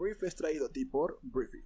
[0.00, 1.62] Brief es traído a ti por Briefy.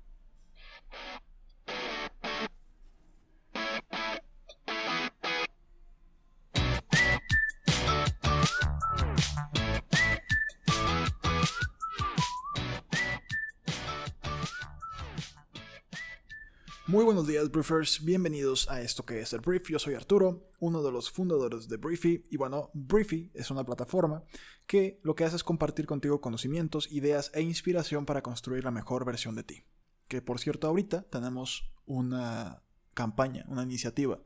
[16.95, 18.05] Muy buenos días, Briefers.
[18.05, 19.69] Bienvenidos a esto que es el Brief.
[19.69, 22.23] Yo soy Arturo, uno de los fundadores de Briefy.
[22.31, 24.23] Y bueno, Briefy es una plataforma
[24.69, 29.05] que lo que hace es compartir contigo conocimientos, ideas e inspiración para construir la mejor
[29.05, 29.65] versión de ti.
[30.07, 32.63] Que por cierto, ahorita tenemos una
[32.95, 34.21] campaña, una iniciativa,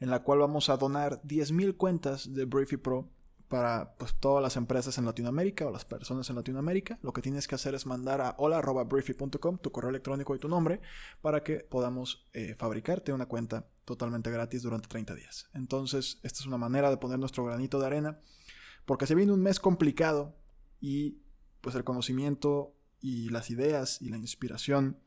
[0.00, 3.10] en la cual vamos a donar 10.000 cuentas de Briefy Pro
[3.48, 6.98] para pues, todas las empresas en Latinoamérica o las personas en Latinoamérica.
[7.02, 10.80] Lo que tienes que hacer es mandar a hola.briefy.com tu correo electrónico y tu nombre
[11.22, 15.48] para que podamos eh, fabricarte una cuenta totalmente gratis durante 30 días.
[15.54, 18.20] Entonces, esta es una manera de poner nuestro granito de arena
[18.84, 20.36] porque se viene un mes complicado
[20.80, 21.18] y
[21.60, 24.98] pues el conocimiento y las ideas y la inspiración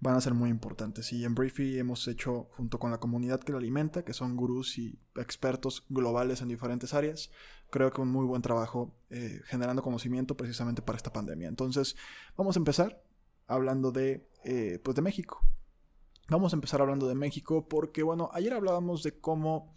[0.00, 1.12] van a ser muy importantes.
[1.12, 4.78] Y en Briefy hemos hecho, junto con la comunidad que la alimenta, que son gurús
[4.78, 7.30] y expertos globales en diferentes áreas,
[7.70, 11.48] creo que un muy buen trabajo eh, generando conocimiento precisamente para esta pandemia.
[11.48, 11.96] Entonces,
[12.36, 13.02] vamos a empezar
[13.46, 15.40] hablando de, eh, pues de México.
[16.28, 19.74] Vamos a empezar hablando de México porque, bueno, ayer hablábamos de cómo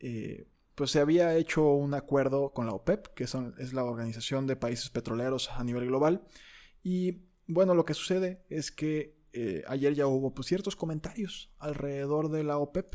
[0.00, 4.46] eh, pues se había hecho un acuerdo con la OPEP, que son, es la Organización
[4.46, 6.26] de Países Petroleros a nivel global.
[6.82, 12.30] Y bueno, lo que sucede es que eh, ayer ya hubo pues, ciertos comentarios alrededor
[12.30, 12.94] de la OPEP.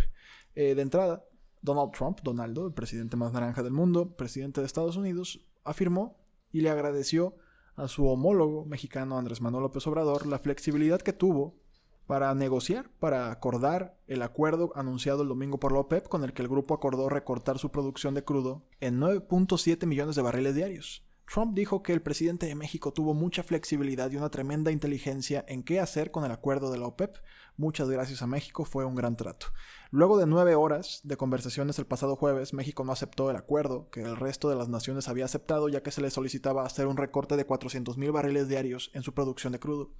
[0.56, 1.24] Eh, de entrada,
[1.62, 6.18] Donald Trump, Donaldo, el presidente más naranja del mundo, presidente de Estados Unidos, afirmó
[6.52, 7.36] y le agradeció
[7.76, 11.60] a su homólogo mexicano Andrés Manuel López Obrador la flexibilidad que tuvo
[12.08, 16.42] para negociar, para acordar el acuerdo anunciado el domingo por la OPEP con el que
[16.42, 21.07] el grupo acordó recortar su producción de crudo en 9.7 millones de barriles diarios.
[21.28, 25.62] Trump dijo que el presidente de México tuvo mucha flexibilidad y una tremenda inteligencia en
[25.62, 27.18] qué hacer con el acuerdo de la OPEP.
[27.58, 29.48] Muchas gracias a México, fue un gran trato.
[29.92, 34.04] Luego de nueve horas de conversaciones el pasado jueves, México no aceptó el acuerdo que
[34.04, 37.36] el resto de las naciones había aceptado ya que se le solicitaba hacer un recorte
[37.36, 39.92] de 400.000 barriles diarios en su producción de crudo.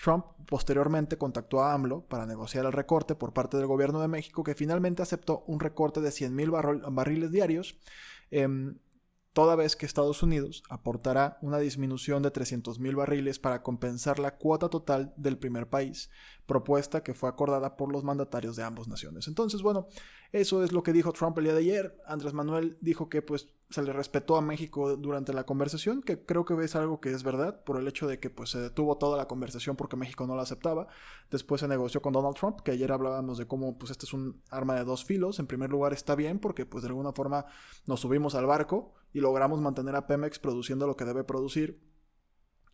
[0.00, 4.44] Trump posteriormente contactó a AMLO para negociar el recorte por parte del gobierno de México
[4.44, 7.80] que finalmente aceptó un recorte de 100.000 barriles diarios.
[8.30, 8.78] Em,
[9.32, 14.68] toda vez que Estados Unidos aportará una disminución de 300.000 barriles para compensar la cuota
[14.68, 16.10] total del primer país,
[16.46, 19.28] propuesta que fue acordada por los mandatarios de ambas naciones.
[19.28, 19.86] Entonces, bueno,
[20.32, 22.02] eso es lo que dijo Trump el día de ayer.
[22.06, 26.44] Andrés Manuel dijo que pues se le respetó a México durante la conversación, que creo
[26.44, 29.16] que es algo que es verdad, por el hecho de que pues se detuvo toda
[29.16, 30.88] la conversación porque México no la aceptaba.
[31.30, 34.42] Después se negoció con Donald Trump, que ayer hablábamos de cómo pues este es un
[34.50, 35.38] arma de dos filos.
[35.38, 37.44] En primer lugar está bien porque pues de alguna forma
[37.86, 41.80] nos subimos al barco y logramos mantener a Pemex produciendo lo que debe producir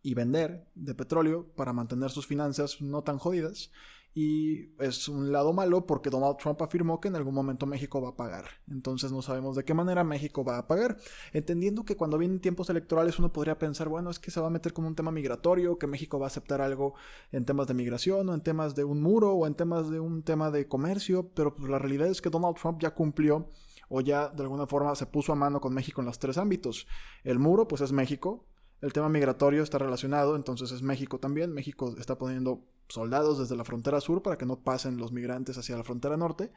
[0.01, 3.71] y vender de petróleo para mantener sus finanzas no tan jodidas.
[4.17, 8.09] Y es un lado malo porque Donald Trump afirmó que en algún momento México va
[8.09, 8.45] a pagar.
[8.69, 10.97] Entonces no sabemos de qué manera México va a pagar.
[11.33, 14.51] Entendiendo que cuando vienen tiempos electorales uno podría pensar, bueno, es que se va a
[14.51, 16.93] meter como un tema migratorio, que México va a aceptar algo
[17.33, 20.23] en temas de migración o en temas de un muro o en temas de un
[20.23, 21.31] tema de comercio.
[21.35, 23.49] Pero pues, la realidad es que Donald Trump ya cumplió
[23.89, 26.87] o ya de alguna forma se puso a mano con México en los tres ámbitos.
[27.23, 28.45] El muro pues es México,
[28.81, 31.53] el tema migratorio está relacionado, entonces es México también.
[31.53, 35.77] México está poniendo soldados desde la frontera sur para que no pasen los migrantes hacia
[35.77, 36.51] la frontera norte.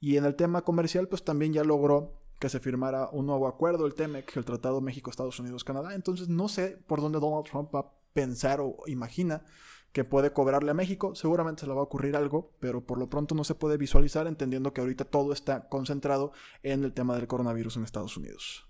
[0.00, 3.86] Y en el tema comercial, pues también ya logró que se firmara un nuevo acuerdo,
[3.86, 5.94] el TEMEC, el Tratado México, Estados Unidos, Canadá.
[5.94, 9.42] Entonces no sé por dónde Donald Trump va a pensar o imagina
[9.94, 11.14] que puede cobrarle a México.
[11.14, 14.26] Seguramente se le va a ocurrir algo, pero por lo pronto no se puede visualizar
[14.26, 16.32] entendiendo que ahorita todo está concentrado
[16.64, 18.68] en el tema del coronavirus en Estados Unidos.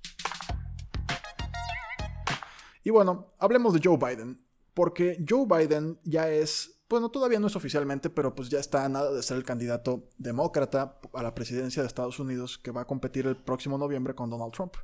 [2.82, 7.56] Y bueno, hablemos de Joe Biden, porque Joe Biden ya es, bueno, todavía no es
[7.56, 11.82] oficialmente, pero pues ya está a nada de ser el candidato demócrata a la presidencia
[11.82, 14.74] de Estados Unidos que va a competir el próximo noviembre con Donald Trump.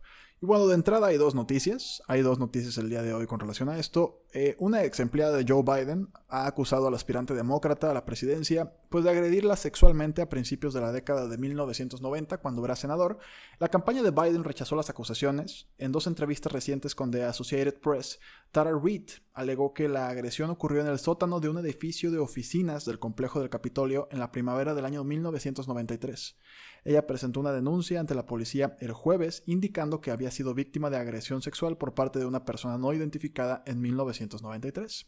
[0.43, 2.03] Y bueno, de entrada hay dos noticias.
[2.09, 4.25] Hay dos noticias el día de hoy con relación a esto.
[4.33, 8.73] Eh, una ex empleada de Joe Biden ha acusado al aspirante demócrata a la presidencia
[8.89, 13.19] pues de agredirla sexualmente a principios de la década de 1990 cuando era senador.
[13.59, 15.69] La campaña de Biden rechazó las acusaciones.
[15.77, 18.19] En dos entrevistas recientes con The Associated Press,
[18.51, 22.87] Tara Reid alegó que la agresión ocurrió en el sótano de un edificio de oficinas
[22.87, 26.37] del complejo del Capitolio en la primavera del año 1993.
[26.85, 30.97] Ella presentó una denuncia ante la policía el jueves indicando que había sido víctima de
[30.97, 35.07] agresión sexual por parte de una persona no identificada en 1993.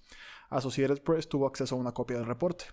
[0.50, 2.66] Associated Press tuvo acceso a una copia del reporte.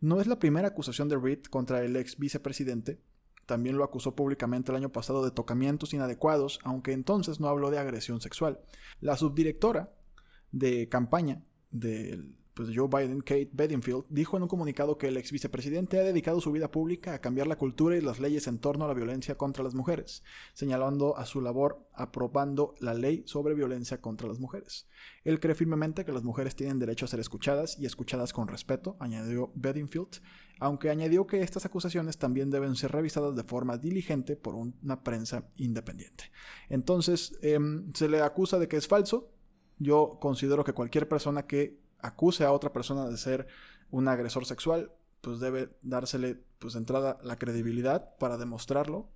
[0.00, 3.00] No es la primera acusación de Reed contra el ex vicepresidente.
[3.46, 7.78] También lo acusó públicamente el año pasado de tocamientos inadecuados, aunque entonces no habló de
[7.78, 8.60] agresión sexual.
[9.00, 9.92] La subdirectora
[10.50, 15.32] de campaña del pues Joe Biden, Kate Bedingfield, dijo en un comunicado que el ex
[15.32, 18.84] vicepresidente ha dedicado su vida pública a cambiar la cultura y las leyes en torno
[18.84, 20.22] a la violencia contra las mujeres,
[20.54, 24.86] señalando a su labor aprobando la ley sobre violencia contra las mujeres.
[25.24, 28.96] Él cree firmemente que las mujeres tienen derecho a ser escuchadas y escuchadas con respeto,
[29.00, 30.20] añadió Bedingfield,
[30.60, 35.48] aunque añadió que estas acusaciones también deben ser revisadas de forma diligente por una prensa
[35.56, 36.30] independiente.
[36.68, 39.32] Entonces, em, se le acusa de que es falso.
[39.78, 43.46] Yo considero que cualquier persona que acuse a otra persona de ser
[43.90, 49.10] un agresor sexual, pues debe dársele pues entrada la credibilidad para demostrarlo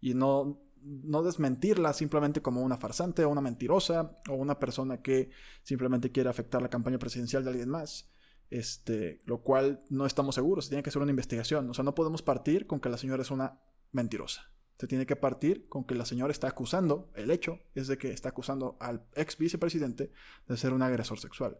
[0.00, 5.30] y no, no desmentirla simplemente como una farsante o una mentirosa o una persona que
[5.62, 8.10] simplemente quiere afectar la campaña presidencial de alguien más.
[8.50, 11.68] Este, lo cual no estamos seguros, se tiene que hacer una investigación.
[11.70, 13.60] O sea, no podemos partir con que la señora es una
[13.90, 14.50] mentirosa.
[14.76, 18.10] Se tiene que partir con que la señora está acusando, el hecho es de que
[18.12, 20.12] está acusando al ex vicepresidente
[20.46, 21.58] de ser un agresor sexual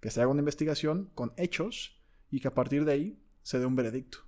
[0.00, 2.00] que se haga una investigación con hechos
[2.30, 4.18] y que a partir de ahí se dé un veredicto.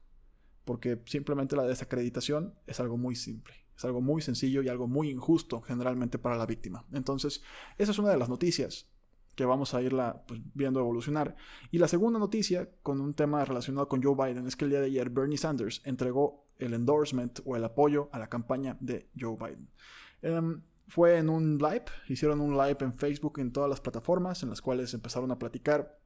[0.64, 5.10] Porque simplemente la desacreditación es algo muy simple, es algo muy sencillo y algo muy
[5.10, 6.86] injusto generalmente para la víctima.
[6.92, 7.42] Entonces,
[7.78, 8.90] esa es una de las noticias
[9.38, 11.36] que vamos a irla pues, viendo evolucionar.
[11.70, 14.80] Y la segunda noticia con un tema relacionado con Joe Biden es que el día
[14.80, 19.36] de ayer Bernie Sanders entregó el endorsement o el apoyo a la campaña de Joe
[19.36, 19.70] Biden.
[20.22, 24.48] Em, fue en un live, hicieron un live en Facebook en todas las plataformas en
[24.48, 25.98] las cuales empezaron a platicar.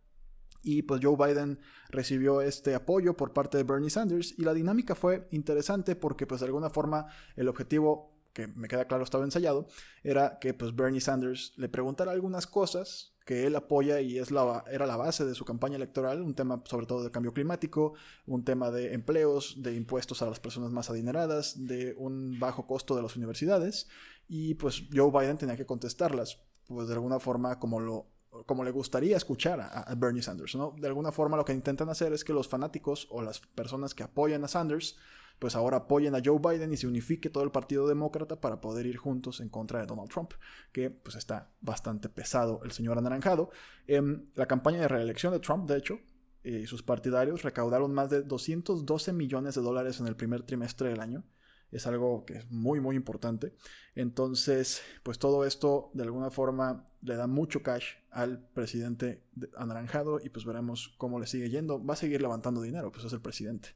[0.65, 1.59] Y pues Joe Biden
[1.91, 6.41] recibió este apoyo por parte de Bernie Sanders y la dinámica fue interesante porque pues
[6.41, 7.07] de alguna forma
[7.37, 9.69] el objetivo que me queda claro estaba ensayado
[10.03, 14.65] era que pues Bernie Sanders le preguntara algunas cosas que él apoya y es la,
[14.71, 17.95] era la base de su campaña electoral, un tema sobre todo de cambio climático,
[18.27, 22.97] un tema de empleos, de impuestos a las personas más adineradas, de un bajo costo
[22.97, 23.89] de las universidades,
[24.29, 28.07] y pues Joe Biden tenía que contestarlas, pues de alguna forma como lo
[28.47, 30.75] como le gustaría escuchar a, Bernie Sanders, ¿no?
[30.79, 34.05] De alguna forma lo que intentan hacer es que los fanáticos o las personas que
[34.05, 34.97] apoyan a Sanders
[35.43, 38.87] pues ahora apoyen a Joe Biden y se unifique todo el Partido Demócrata para poder
[38.87, 40.35] ir juntos en contra de Donald Trump,
[40.71, 43.51] que pues está bastante pesado el señor anaranjado.
[43.89, 45.99] Em, la campaña de reelección de Trump, de hecho,
[46.45, 51.01] y sus partidarios recaudaron más de 212 millones de dólares en el primer trimestre del
[51.01, 51.25] año.
[51.73, 53.53] Es algo que es muy, muy importante.
[53.97, 59.25] Entonces, pues todo esto de alguna forma le da mucho cash al presidente
[59.57, 61.85] anaranjado y pues veremos cómo le sigue yendo.
[61.85, 63.71] Va a seguir levantando dinero, pues es el presidente.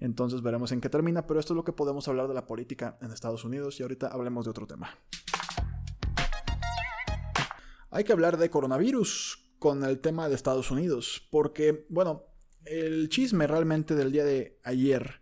[0.00, 2.96] Entonces veremos en qué termina, pero esto es lo que podemos hablar de la política
[3.00, 4.98] en Estados Unidos y ahorita hablemos de otro tema.
[7.90, 12.24] Hay que hablar de coronavirus con el tema de Estados Unidos, porque, bueno,
[12.64, 15.20] el chisme realmente del día de ayer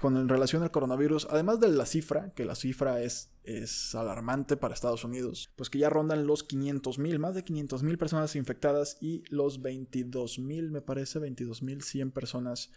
[0.00, 4.74] con relación al coronavirus, además de la cifra, que la cifra es, es alarmante para
[4.74, 8.98] Estados Unidos, pues que ya rondan los 500 mil, más de 500 mil personas infectadas
[9.00, 12.70] y los 22 mil, me parece, 22 mil 100 personas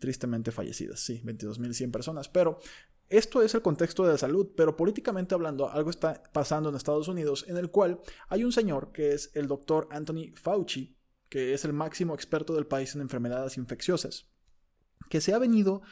[0.00, 2.58] tristemente fallecidas, sí, 22 mil 100 personas, pero
[3.08, 7.06] esto es el contexto de la salud, pero políticamente hablando, algo está pasando en Estados
[7.06, 10.96] Unidos en el cual hay un señor que es el doctor Anthony Fauci,
[11.28, 14.26] que es el máximo experto del país en enfermedades infecciosas,
[15.08, 15.82] que se ha venido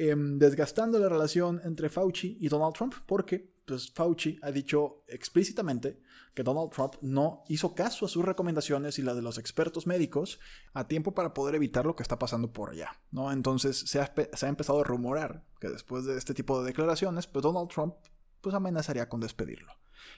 [0.00, 6.00] Em, desgastando la relación entre Fauci y Donald Trump, porque pues, Fauci ha dicho explícitamente
[6.34, 10.40] que Donald Trump no hizo caso a sus recomendaciones y las de los expertos médicos
[10.72, 12.98] a tiempo para poder evitar lo que está pasando por allá.
[13.10, 13.30] ¿no?
[13.30, 17.68] Entonces se ha, empezado a rumorar que después de este tipo de declaraciones, pues Donald
[17.68, 17.94] Trump
[18.40, 19.72] pues, amenazaría con despedirlo.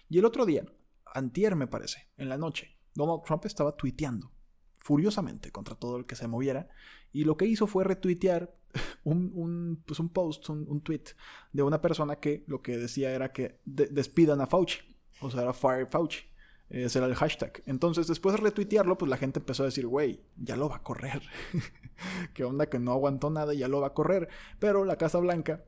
[0.09, 0.65] Y el otro día,
[1.13, 4.31] antier me parece, en la noche, Donald Trump estaba tuiteando
[4.81, 6.69] furiosamente contra todo el que se moviera
[7.13, 8.55] y lo que hizo fue retuitear
[9.05, 11.05] un, pues un post, un, tweet
[11.53, 14.79] de una persona que lo que decía era que despidan a Fauci,
[15.21, 16.21] o sea, era Fire Fauci.
[16.71, 17.65] Ese era el hashtag.
[17.67, 20.83] Entonces, después de retuitearlo, pues la gente empezó a decir, güey, ya lo va a
[20.85, 21.21] correr.
[22.33, 24.29] Qué onda que no aguantó nada y ya lo va a correr.
[24.61, 25.65] Pero la Casa Blanca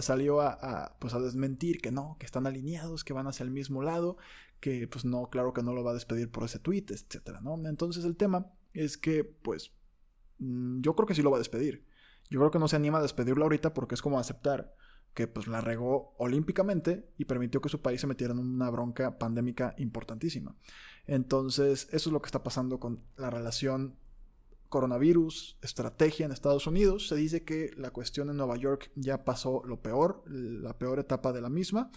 [0.00, 3.82] salió a, pues a desmentir que no, que están alineados, que van hacia el mismo
[3.82, 4.16] lado,
[4.60, 7.56] que pues no, claro que no lo va a despedir por ese tweet, etcétera, ¿no?
[7.66, 9.72] Entonces el tema es que, pues,
[10.38, 11.86] mm, yo creo que sí lo va a despedir.
[12.30, 14.74] Yo creo que no se anima a despedirlo ahorita porque es como aceptar
[15.14, 19.18] que pues la regó olímpicamente y permitió que su país se metiera en una bronca
[19.18, 20.56] pandémica importantísima.
[21.06, 23.96] Entonces, eso es lo que está pasando con la relación
[24.72, 27.06] coronavirus, estrategia en Estados Unidos.
[27.06, 31.30] Se dice que la cuestión en Nueva York ya pasó lo peor, la peor etapa
[31.34, 31.90] de la misma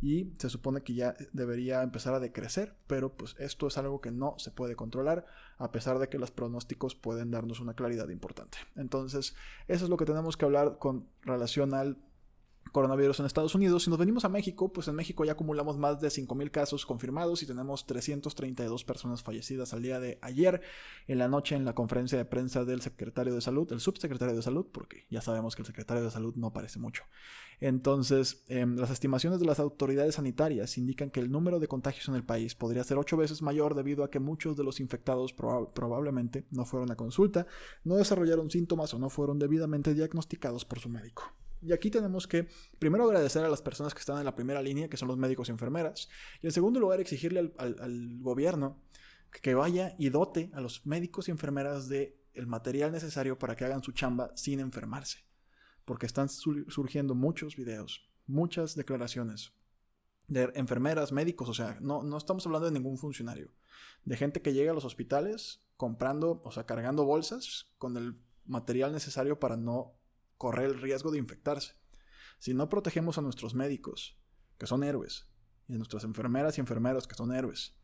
[0.00, 4.10] y se supone que ya debería empezar a decrecer, pero pues esto es algo que
[4.10, 5.26] no se puede controlar
[5.58, 8.56] a pesar de que los pronósticos pueden darnos una claridad importante.
[8.76, 9.36] Entonces,
[9.68, 11.98] eso es lo que tenemos que hablar con relación al
[12.70, 13.84] coronavirus en Estados Unidos.
[13.84, 17.42] Si nos venimos a México, pues en México ya acumulamos más de 5.000 casos confirmados
[17.42, 20.62] y tenemos 332 personas fallecidas al día de ayer,
[21.06, 24.42] en la noche en la conferencia de prensa del secretario de salud, el subsecretario de
[24.42, 27.04] salud, porque ya sabemos que el secretario de salud no aparece mucho.
[27.60, 32.16] Entonces, em, las estimaciones de las autoridades sanitarias indican que el número de contagios en
[32.16, 36.44] el país podría ser ocho veces mayor debido a que muchos de los infectados probablemente
[36.50, 37.46] no fueron a consulta,
[37.84, 41.32] no desarrollaron síntomas o no fueron debidamente diagnosticados por su médico.
[41.62, 44.88] Y aquí tenemos que primero agradecer a las personas que están en la primera línea,
[44.88, 46.08] que son los médicos y enfermeras,
[46.40, 48.82] y en segundo lugar exigirle al, gobierno
[49.30, 53.64] que vaya y dote a los médicos y enfermeras de el material necesario para que
[53.64, 55.24] hagan su chamba sin enfermarse.
[55.84, 59.52] Porque están surgiendo muchos videos, muchas declaraciones
[60.28, 63.52] de enfermeras, médicos, o sea, no, no estamos hablando de ningún funcionario,
[64.04, 68.16] de gente que llega a los hospitales comprando, o sea, cargando bolsas con el
[68.46, 69.94] material necesario para no
[70.42, 71.74] correr el riesgo de infectarse.
[72.40, 74.18] Si no protegemos a nuestros médicos,
[74.58, 75.28] que son héroes,
[75.68, 77.76] y a nuestras enfermeras y enfermeros, que son héroes,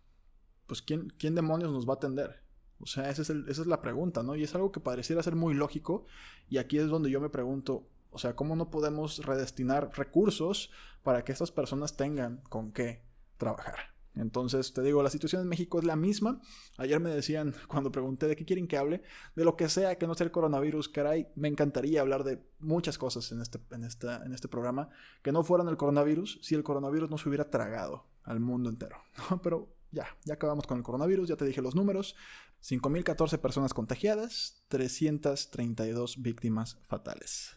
[0.66, 2.42] pues ¿quién, quién demonios nos va a atender?
[2.80, 4.34] O sea, esa es, esa es la pregunta, ¿no?
[4.34, 6.06] Y es algo que pareciera ser muy lógico,
[6.48, 10.72] y aquí es donde yo me pregunto, o sea, ¿cómo no podemos redestinar recursos
[11.04, 13.04] para que estas personas tengan con qué
[13.36, 13.97] trabajar?
[14.14, 16.40] Entonces, te digo, la situación en México es la misma.
[16.76, 19.02] Ayer me decían, cuando pregunté de qué quieren que hable,
[19.36, 22.98] de lo que sea que no sea el coronavirus, caray, me encantaría hablar de muchas
[22.98, 24.88] cosas en este, en en este programa
[25.22, 28.96] que no fueran el coronavirus si el coronavirus no se hubiera tragado al mundo entero.
[29.42, 32.14] Pero ya, ya acabamos con el coronavirus, ya te dije los números.
[32.62, 37.56] 5.014 personas contagiadas, 332 víctimas fatales.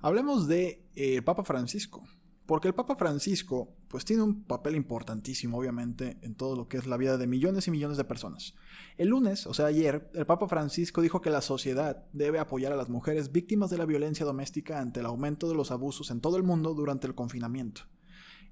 [0.00, 2.04] Hablemos de eh, Papa Francisco.
[2.46, 6.86] Porque el Papa Francisco, pues tiene un papel importantísimo, obviamente, en todo lo que es
[6.86, 8.54] la vida de millones y millones de personas.
[8.96, 12.76] El lunes, o sea, ayer, el Papa Francisco dijo que la sociedad debe apoyar a
[12.76, 16.36] las mujeres víctimas de la violencia doméstica ante el aumento de los abusos en todo
[16.36, 17.82] el mundo durante el confinamiento.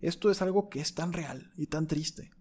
[0.01, 2.33] Esto es algo que es tan real y tan triste.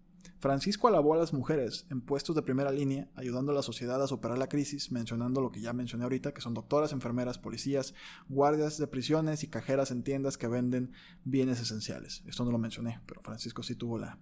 [0.44, 4.06] Francisco alabó a las mujeres en puestos de primera línea, ayudando a la sociedad a
[4.06, 7.94] superar la crisis, mencionando lo que ya mencioné ahorita, que son doctoras, enfermeras, policías,
[8.28, 10.92] guardias de prisiones y cajeras en tiendas que venden
[11.24, 12.22] bienes esenciales.
[12.26, 14.18] Esto no lo mencioné, pero Francisco sí tuvo la,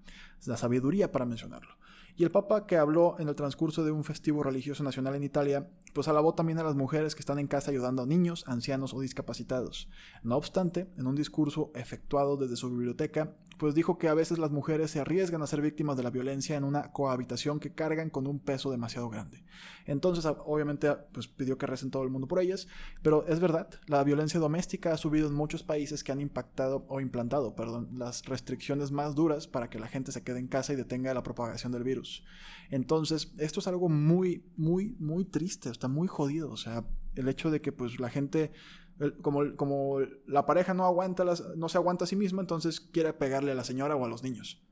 [0.46, 1.74] la sabiduría para mencionarlo.
[2.14, 5.70] Y el Papa que habló en el transcurso de un festivo religioso nacional en Italia,
[5.92, 9.00] pues alabó también a las mujeres que están en casa ayudando a niños, ancianos o
[9.00, 9.88] discapacitados.
[10.22, 14.50] No obstante, en un discurso efectuado desde su biblioteca, pues dijo que a veces las
[14.50, 18.26] mujeres se arriesgan a ser víctimas de la violencia en una cohabitación que cargan con
[18.26, 19.44] un peso demasiado grande.
[19.86, 22.66] Entonces, obviamente, pues pidió que recen todo el mundo por ellas,
[23.02, 27.00] pero es verdad, la violencia doméstica ha subido en muchos países que han impactado o
[27.00, 27.54] implantado,
[27.94, 31.22] las restricciones más duras para que la gente se quede en casa y detenga la
[31.22, 32.24] propagación del virus.
[32.68, 37.52] Entonces, esto es algo muy, muy, muy triste, está muy jodido, o sea, el hecho
[37.52, 38.50] de que pues la gente
[39.20, 41.24] como, como la pareja no, aguanta
[41.56, 44.22] no se aguanta a sí misma, entonces quiere pegarle a la señora o a los
[44.22, 44.62] niños.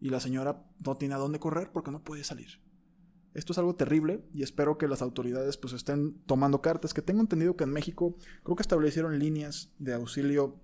[0.00, 2.60] Y la señora no tiene a dónde correr porque no puede salir.
[3.36, 6.94] Esto es algo terrible y espero que las autoridades pues estén tomando cartas.
[6.94, 10.60] Que tengo entendido que en México creo que establecieron líneas de auxilio.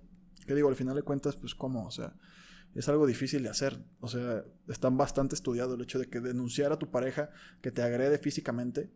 [0.47, 2.15] Que digo, al final de cuentas, pues cómo, o sea,
[2.73, 3.83] es algo difícil de hacer.
[3.99, 7.29] O sea, están bastante estudiado el hecho de que denunciar a tu pareja
[7.61, 8.91] que te agrede físicamente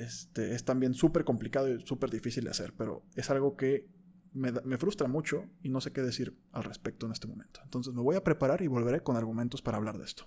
[0.00, 3.86] este, es también súper complicado y súper difícil de hacer, pero es algo que
[4.32, 7.60] me, me, frustra mucho y no sé qué decir al respecto en este momento.
[7.64, 10.26] Entonces me voy a preparar y volveré con argumentos para hablar de esto.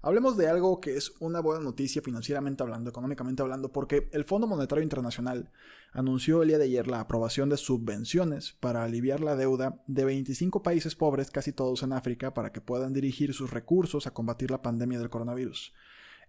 [0.00, 4.46] Hablemos de algo que es una buena noticia financieramente hablando, económicamente hablando, porque el Fondo
[4.46, 5.50] Monetario Internacional
[5.92, 10.62] anunció el día de ayer la aprobación de subvenciones para aliviar la deuda de 25
[10.62, 14.62] países pobres, casi todos en África, para que puedan dirigir sus recursos a combatir la
[14.62, 15.74] pandemia del coronavirus.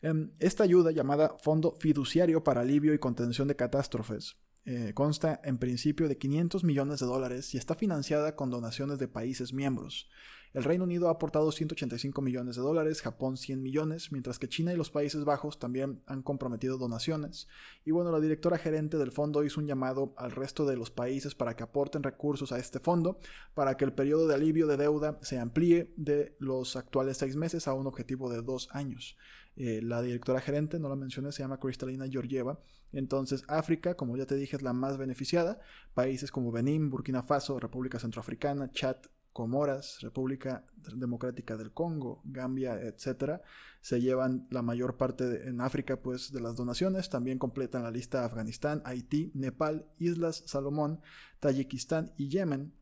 [0.01, 5.57] Em, esta ayuda, llamada Fondo Fiduciario para Alivio y Contención de Catástrofes, eh, consta en
[5.57, 10.09] principio de 500 millones de dólares y está financiada con donaciones de países miembros.
[10.53, 14.73] El Reino Unido ha aportado 185 millones de dólares, Japón 100 millones, mientras que China
[14.73, 17.47] y los Países Bajos también han comprometido donaciones.
[17.85, 21.35] Y bueno, la directora gerente del fondo hizo un llamado al resto de los países
[21.35, 23.19] para que aporten recursos a este fondo,
[23.53, 27.67] para que el periodo de alivio de deuda se amplíe de los actuales seis meses
[27.67, 29.17] a un objetivo de dos años.
[29.61, 32.61] Eh, la directora gerente, no la mencioné, se llama Cristalina Georgieva.
[32.93, 35.59] Entonces, África, como ya te dije, es la más beneficiada.
[35.93, 38.95] Países como Benín, Burkina Faso, República Centroafricana, Chad,
[39.33, 43.41] Comoras, República Democrática del Congo, Gambia, etcétera,
[43.81, 48.23] se llevan la mayor parte en África pues de las donaciones, también completan la lista
[48.23, 51.01] Afganistán, Haití, Nepal, Islas Salomón,
[51.41, 52.73] Tayikistán y Yemen.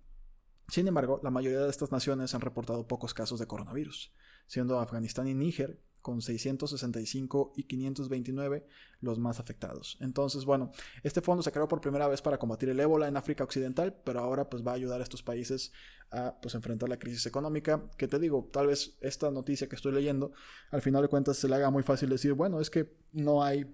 [0.67, 4.13] Sin embargo, la mayoría de estas naciones han reportado pocos casos de coronavirus,
[4.45, 8.65] siendo Afganistán y Níger con 665 y 529
[9.01, 9.97] los más afectados.
[9.99, 10.71] Entonces, bueno,
[11.03, 14.21] este fondo se creó por primera vez para combatir el ébola en África Occidental, pero
[14.21, 15.73] ahora pues va a ayudar a estos países
[16.09, 19.91] a pues enfrentar la crisis económica, que te digo, tal vez esta noticia que estoy
[19.91, 20.31] leyendo,
[20.71, 23.69] al final de cuentas se le haga muy fácil decir, bueno, es que no hay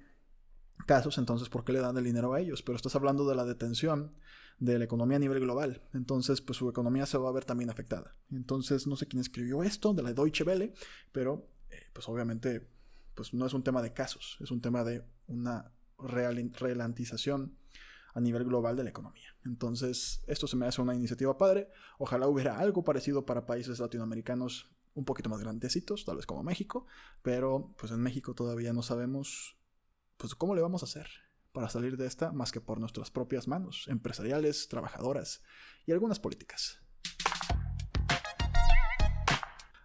[0.88, 2.64] casos, entonces ¿por qué le dan el dinero a ellos?
[2.64, 4.10] Pero estás hablando de la detención
[4.58, 5.82] de la economía a nivel global.
[5.94, 8.16] Entonces, pues su economía se va a ver también afectada.
[8.32, 10.74] Entonces, no sé quién escribió esto, de la Deutsche Welle,
[11.12, 11.50] pero
[11.94, 12.70] pues obviamente
[13.16, 17.58] pues no es un tema de casos, es un tema de una relantización
[18.14, 19.36] a nivel global de la economía.
[19.46, 21.70] Entonces, esto se me hace una iniciativa padre.
[21.98, 26.86] Ojalá hubiera algo parecido para países latinoamericanos un poquito más grandecitos, tal vez como México,
[27.24, 29.58] pero pues en México todavía no sabemos
[30.18, 31.08] pues cómo le vamos a hacer
[31.52, 35.42] para salir de esta más que por nuestras propias manos, empresariales, trabajadoras
[35.86, 36.83] y algunas políticas.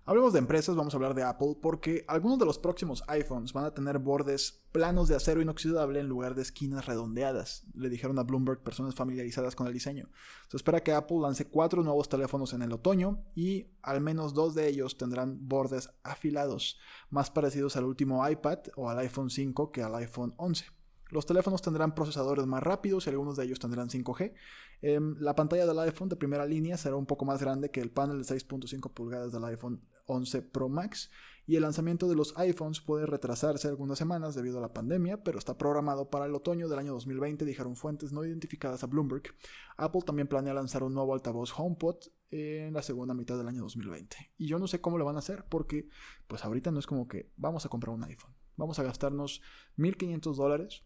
[0.09, 3.67] Hablemos de empresas, vamos a hablar de Apple, porque algunos de los próximos iPhones van
[3.67, 8.23] a tener bordes planos de acero inoxidable en lugar de esquinas redondeadas, le dijeron a
[8.23, 10.09] Bloomberg personas familiarizadas con el diseño.
[10.49, 14.55] Se espera que Apple lance cuatro nuevos teléfonos en el otoño y al menos dos
[14.55, 16.79] de ellos tendrán bordes afilados,
[17.11, 20.78] más parecidos al último iPad o al iPhone 5 que al iPhone 11.
[21.11, 24.35] Los teléfonos tendrán procesadores más rápidos y algunos de ellos tendrán 5G.
[24.83, 27.91] Em, la pantalla del iPhone de primera línea será un poco más grande que el
[27.91, 31.11] panel de 6.5 pulgadas del iPhone 11 Pro Max
[31.47, 35.39] y el lanzamiento de los iPhones puede retrasarse algunas semanas debido a la pandemia, pero
[35.39, 39.35] está programado para el otoño del año 2020, dijeron fuentes no identificadas a Bloomberg.
[39.79, 41.97] Apple también planea lanzar un nuevo altavoz HomePod
[42.31, 44.35] en la segunda mitad del año 2020.
[44.37, 45.89] Y yo no sé cómo lo van a hacer porque
[46.27, 48.35] pues ahorita no es como que vamos a comprar un iPhone.
[48.57, 49.41] Vamos a gastarnos
[49.79, 50.85] 1.500 dólares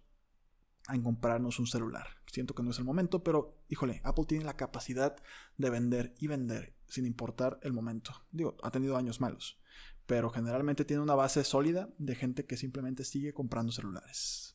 [0.95, 2.07] en comprarnos un celular.
[2.27, 5.17] Siento que no es el momento, pero híjole, Apple tiene la capacidad
[5.59, 8.13] de vender y vender sin importar el momento.
[8.31, 9.61] Digo, ha tenido años malos,
[10.07, 14.52] pero generalmente tiene una base sólida de gente que simplemente sigue comprando celulares.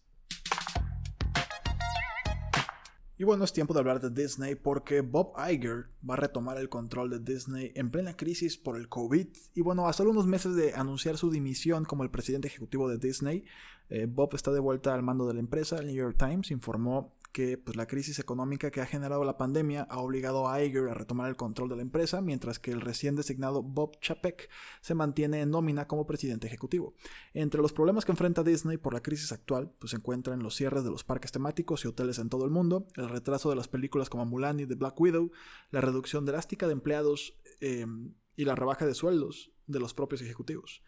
[3.20, 6.70] Y bueno, es tiempo de hablar de Disney porque Bob Iger va a retomar el
[6.70, 9.28] control de Disney en plena crisis por el COVID.
[9.56, 13.00] Y bueno, a solo unos meses de anunciar su dimisión como el presidente ejecutivo de
[13.00, 13.44] Disney,
[13.90, 15.78] eh, Bob está de vuelta al mando de la empresa.
[15.78, 19.84] El New York Times informó que pues, la crisis económica que ha generado la pandemia
[19.84, 23.15] ha obligado a Iger a retomar el control de la empresa, mientras que el recién
[23.15, 24.50] designado Bob Chapek
[24.82, 26.95] se mantiene en nómina como presidente ejecutivo.
[27.36, 30.84] Entre los problemas que enfrenta Disney por la crisis actual, pues se encuentran los cierres
[30.84, 34.10] de los parques temáticos y hoteles en todo el mundo, el retraso de las películas
[34.10, 35.32] como Mulan y The Black Widow,
[35.69, 40.82] la reducción drástica de empleados em, y la rebaja de sueldos de los propios ejecutivos.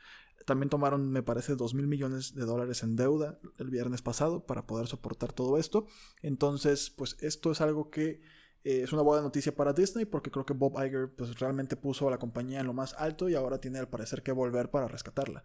[0.46, 4.66] También tomaron, me parece, 2 mil millones de dólares en deuda el viernes pasado para
[4.66, 5.86] poder soportar todo esto.
[6.22, 8.22] Entonces, pues esto es algo que
[8.64, 12.08] eh, es una buena noticia para Disney porque creo que Bob Iger pues, realmente puso
[12.08, 14.88] a la compañía en lo más alto y ahora tiene al parecer que volver para
[14.88, 15.44] rescatarla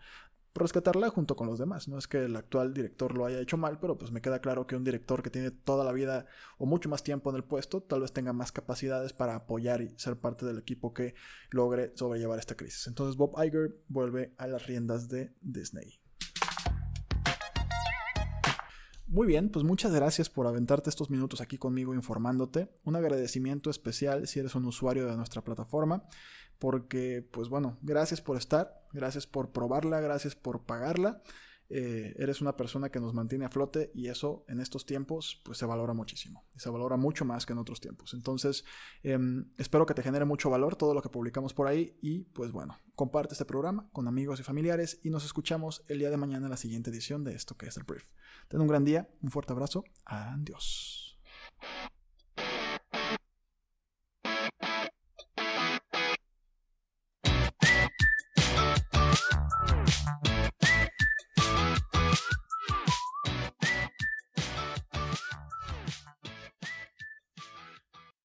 [0.54, 1.88] rescatarla junto con los demás.
[1.88, 4.66] No es que el actual director lo haya hecho mal, pero pues me queda claro
[4.66, 6.26] que un director que tiene toda la vida
[6.58, 9.94] o mucho más tiempo en el puesto, tal vez tenga más capacidades para apoyar y
[9.98, 11.14] ser parte del equipo que
[11.50, 12.86] logre sobrellevar esta crisis.
[12.86, 16.00] Entonces Bob Iger vuelve a las riendas de Disney.
[19.14, 22.68] Muy bien, pues muchas gracias por aventarte estos minutos aquí conmigo informándote.
[22.82, 26.04] Un agradecimiento especial si eres un usuario de nuestra plataforma,
[26.58, 31.22] porque pues bueno, gracias por estar, gracias por probarla, gracias por pagarla.
[31.70, 35.56] Eh, eres una persona que nos mantiene a flote y eso en estos tiempos pues
[35.56, 38.12] se valora muchísimo y se valora mucho más que en otros tiempos.
[38.12, 38.64] Entonces
[39.02, 42.52] em, espero que te genere mucho valor todo lo que publicamos por ahí y pues
[42.52, 46.46] bueno comparte este programa con amigos y familiares y nos escuchamos el día de mañana
[46.46, 48.10] en la siguiente edición de esto que es el brief.
[48.48, 51.18] Ten un gran día un fuerte abrazo adiós